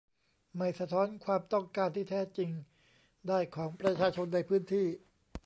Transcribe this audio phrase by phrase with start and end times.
[0.57, 2.49] ไม่สะท้อนความต้องการที่แท้จริง
[3.27, 4.87] ได้ของประชาชนในพื้นที่